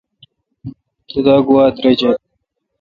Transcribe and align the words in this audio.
تو 1.09 1.17
دا 1.25 1.35
گواؙ 1.47 1.65
ترجہ۔ 1.77 2.11